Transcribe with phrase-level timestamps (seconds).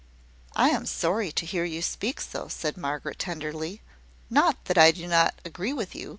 [0.55, 3.83] "I am sorry to hear you speak so," said Margaret, tenderly.
[4.31, 6.09] "Not that I do not agree with you.